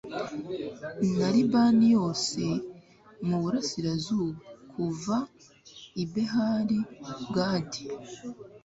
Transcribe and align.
na 1.17 1.27
libani 1.35 1.85
yose 1.97 2.41
mu 3.27 3.37
burasirazuba, 3.43 4.27
kuva 4.71 5.15
i 6.01 6.03
behali 6.11 6.79
gadi 7.35 7.83